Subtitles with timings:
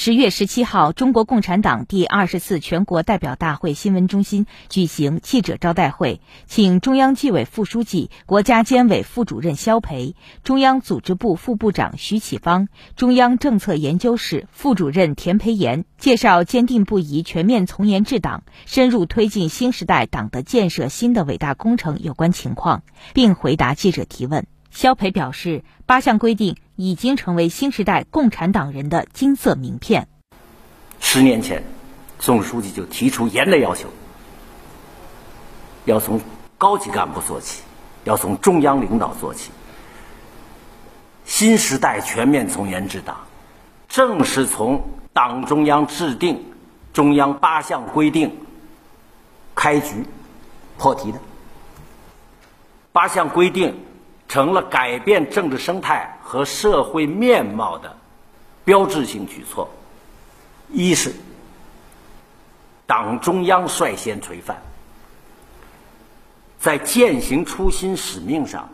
[0.00, 10.14] 十月十七号，中国共产党第二十次全国代表大会新闻中心举行记者招待会，请中央纪委副书记、国家监委副主任肖培、
[10.44, 22.84] 中央组织部副部长徐启芳、中央政策研究室副主任田培岩介绍坚定不移全面从严治党、深入推进新时代党的建设新的伟大工程有关情况，
[23.14, 24.46] 并回答记者提问。
[24.70, 30.08] 肖培表示，八项规定已经成为新时代共产党人的金色名片。
[31.00, 31.64] 十年前，
[32.18, 33.88] 总书记就提出严的要求，
[35.86, 36.20] 要从
[36.58, 37.62] 高级干部做起，
[38.04, 39.50] 要从中央领导做起。
[41.24, 43.16] 新时代全面从严治党，
[43.88, 46.44] 正是从党中央制定
[46.92, 48.36] 中央八项规定
[49.54, 50.04] 开局
[50.76, 51.18] 破题的。
[52.92, 53.74] 八项规定。
[54.28, 57.96] 成了改变政治生态和社会面貌的
[58.64, 59.68] 标志性举措。
[60.70, 61.14] 一是
[62.86, 64.56] 党中央率先垂范，
[66.60, 68.68] 在践行初心使命上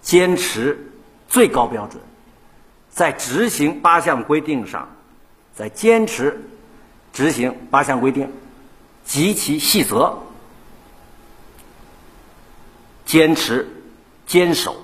[0.00, 0.92] 坚持
[1.28, 2.00] 最高标准，
[2.90, 4.88] 在执行八项规定上，
[5.52, 6.40] 在坚持
[7.12, 8.32] 执行八项规定
[9.04, 10.16] 及其细则，
[13.04, 13.68] 坚持。
[14.30, 14.76] 坚守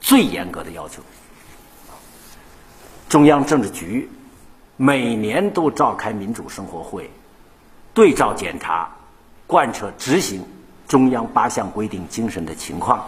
[0.00, 1.02] 最严格的要求。
[3.06, 4.08] 中央政治局
[4.78, 7.10] 每年都召开民主生活会，
[7.92, 8.88] 对照检查
[9.46, 10.42] 贯彻执行
[10.86, 13.06] 中央八项规定精神的情况。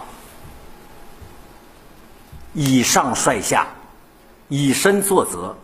[2.52, 3.66] 以上率下，
[4.48, 5.56] 以身作则，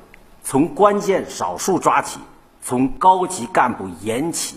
[0.42, 2.20] 从关键少数抓起，
[2.62, 4.56] 从高级干部严起，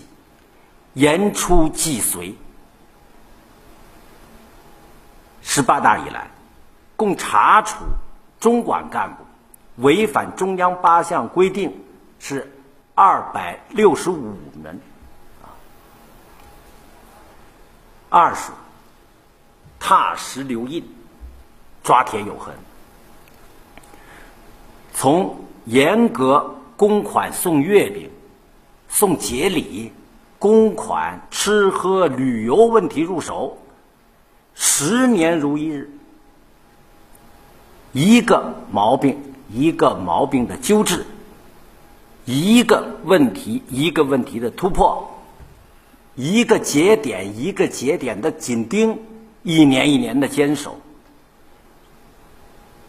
[0.94, 2.34] 严出即随。
[5.52, 6.30] 十八大以来，
[6.94, 7.74] 共查处
[8.38, 9.24] 中管干部
[9.82, 11.76] 违反中央八项规定
[12.20, 12.48] 是
[12.94, 14.80] 二百六十五人。
[18.08, 18.52] 二是
[19.80, 20.88] 踏实留印，
[21.82, 22.54] 抓铁有痕。
[24.94, 28.08] 从严格公款送月饼、
[28.88, 29.92] 送节礼、
[30.38, 33.58] 公款吃喝旅游问题入手。
[34.62, 35.90] 十年如一日，
[37.92, 39.18] 一个毛病
[39.50, 41.06] 一个毛病的纠治，
[42.26, 45.18] 一个问题一个问题的突破，
[46.14, 48.98] 一个节点一个节点的紧盯，
[49.42, 50.78] 一年一年的坚守。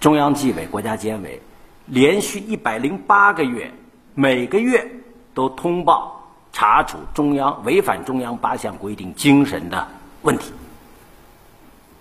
[0.01, 1.41] 中央纪委国家监委
[1.85, 3.71] 连续一百零八个月，
[4.13, 4.91] 每个月
[5.33, 9.87] 都通报查处中央违反中央八项规定精神的
[10.21, 10.51] 问题。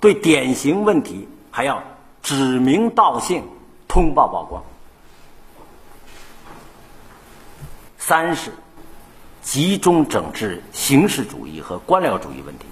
[0.00, 1.82] 对典型问题还要
[2.22, 3.44] 指名道姓
[3.86, 4.62] 通报曝光。
[7.98, 8.50] 三是
[9.42, 12.64] 集中整治形式主义和官僚主义问题，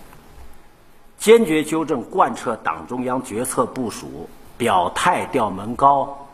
[1.18, 6.26] 坚决纠正贯彻党中央决策部署表态调门高，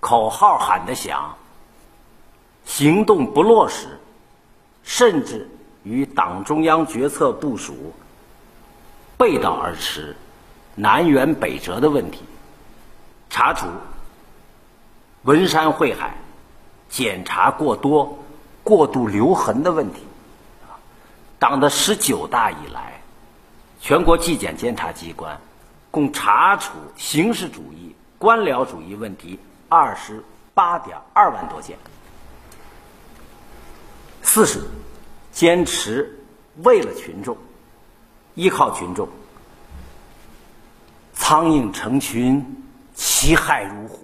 [0.00, 1.36] 口号喊得响，
[2.64, 4.00] 行动不落实，
[4.82, 5.50] 甚至
[5.82, 7.92] 与党中央决策部署。
[9.16, 10.16] 背道而驰、
[10.74, 12.20] 南辕北辙的问题，
[13.30, 13.66] 查处
[15.22, 16.16] 文山会海
[16.88, 18.18] 检查过多、
[18.62, 20.00] 过度留痕的问题。
[21.38, 23.00] 党的十九大以来，
[23.80, 25.38] 全国纪检监察机关
[25.90, 29.38] 共查处形式主义、官僚主义问题
[29.68, 31.76] 二十八点二万多件。
[34.22, 34.60] 四是
[35.32, 36.18] 坚持
[36.62, 37.36] 为了群众。
[38.34, 39.08] 依靠群众，
[41.12, 42.44] 苍蝇成群，
[42.94, 44.00] 其害如虎。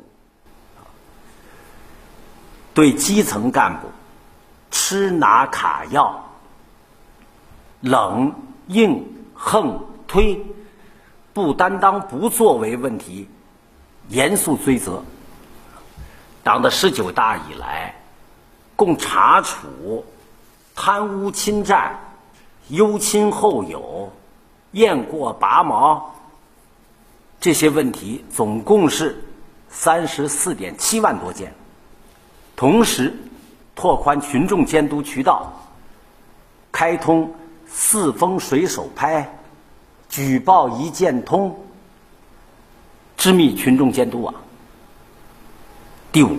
[2.73, 3.89] 对基层干部
[4.71, 6.25] 吃拿卡要、
[7.81, 8.33] 冷
[8.69, 9.05] 硬
[9.35, 10.41] 横推、
[11.33, 13.29] 不担当不作为问题，
[14.09, 15.03] 严肃追责。
[16.45, 17.95] 党的十九大以来，
[18.77, 20.05] 共查处
[20.75, 21.99] 贪污侵占、
[22.69, 24.13] 优亲厚友。
[24.73, 26.15] 雁过拔毛，
[27.41, 29.23] 这些问题总共是
[29.69, 31.53] 三十四点七万多件。
[32.55, 33.13] 同时，
[33.75, 35.51] 拓宽群众监督渠道，
[36.71, 37.33] 开通
[37.67, 39.29] 四风水手拍、
[40.09, 41.59] 举报一键通、
[43.17, 44.35] 织密群众监督网。
[46.13, 46.37] 第五，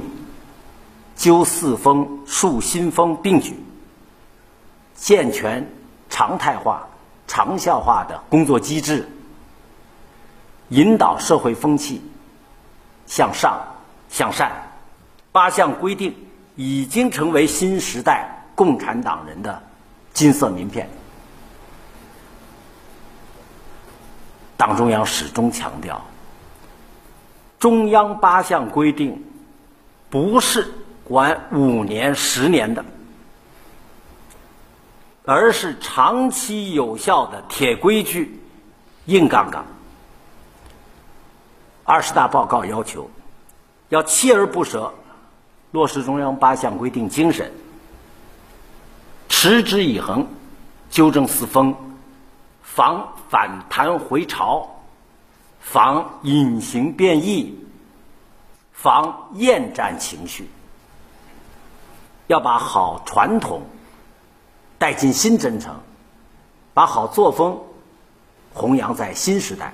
[1.15, 3.55] 纠四风、树新风并举，
[4.95, 5.67] 健全
[6.09, 6.87] 常态化。
[7.31, 9.07] 长效化的工作机制，
[10.67, 12.01] 引导社会风气
[13.07, 13.57] 向上
[14.09, 14.51] 向善。
[15.31, 16.13] 八项规定
[16.57, 19.63] 已经成为新时代共产党人的
[20.11, 20.89] 金色名片。
[24.57, 26.05] 党中央始终强调，
[27.57, 29.23] 中央八项规定
[30.09, 30.69] 不是
[31.05, 32.83] 管五年、十年的，
[35.23, 38.39] 而是长期有效的铁规矩、
[39.05, 39.65] 硬杠杠。
[41.83, 43.09] 二十大报告要求，
[43.89, 44.93] 要锲而不舍
[45.71, 47.51] 落实中央八项规定精神，
[49.29, 50.27] 持之以恒，
[50.89, 51.75] 纠正四风，
[52.63, 54.69] 防反弹回潮，
[55.59, 57.59] 防隐形变异，
[58.71, 60.49] 防厌战情绪。
[62.27, 63.61] 要把好传统
[64.81, 65.75] 带进新征程，
[66.73, 67.55] 把好作风
[68.51, 69.71] 弘扬在新时代。